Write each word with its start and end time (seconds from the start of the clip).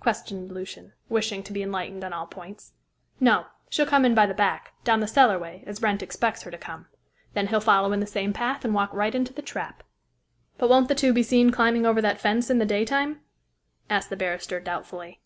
questioned 0.00 0.52
Lucian, 0.52 0.92
wishing 1.08 1.42
to 1.42 1.50
be 1.50 1.62
enlightened 1.62 2.04
on 2.04 2.12
all 2.12 2.26
points. 2.26 2.74
"No. 3.20 3.46
She'll 3.70 3.86
come 3.86 4.04
in 4.04 4.14
by 4.14 4.26
the 4.26 4.34
back, 4.34 4.74
down 4.84 5.00
the 5.00 5.06
cellarway, 5.06 5.64
as 5.66 5.80
Wrent 5.80 6.02
expects 6.02 6.42
her 6.42 6.50
to 6.50 6.58
come. 6.58 6.88
Then 7.32 7.46
he'll 7.46 7.58
follow 7.62 7.90
in 7.94 8.00
the 8.00 8.06
same 8.06 8.34
path 8.34 8.66
and 8.66 8.74
walk 8.74 8.92
right 8.92 9.14
into 9.14 9.32
the 9.32 9.40
trap." 9.40 9.82
"But 10.58 10.68
won't 10.68 10.88
the 10.88 10.94
two 10.94 11.14
be 11.14 11.22
seen 11.22 11.52
climbing 11.52 11.86
over 11.86 12.02
that 12.02 12.20
fence 12.20 12.50
in 12.50 12.58
the 12.58 12.66
daytime?" 12.66 13.22
asked 13.88 14.10
the 14.10 14.16
barrister 14.16 14.60
doubtfully. 14.60 15.22